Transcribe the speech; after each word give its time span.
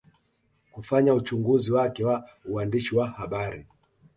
Kufanya 0.71 1.13
uchunguzi 1.13 1.71
wake 1.71 2.05
wa 2.05 2.29
uandishi 2.45 2.95
wa 2.95 3.07
habari 3.09 3.65